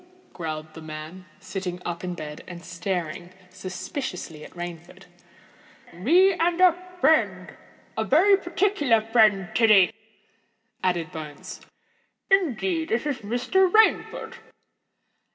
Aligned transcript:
growled 0.33 0.73
the 0.73 0.81
man, 0.81 1.25
sitting 1.39 1.79
up 1.85 2.03
in 2.03 2.15
bed, 2.15 2.43
and 2.47 2.65
staring 2.65 3.29
suspiciously 3.51 4.43
at 4.43 4.49
Rainford. 4.53 5.05
"Me 5.93 6.33
and 6.33 6.59
a 6.59 6.73
friend—a 6.99 8.03
very 8.05 8.35
particular 8.35 8.99
friend, 8.99 9.49
Tiddy," 9.53 9.93
added 10.83 11.11
Bones. 11.11 11.61
"Indeed, 12.31 12.91
it's 12.91 13.19
Mr. 13.21 13.71
Rainford." 13.71 14.37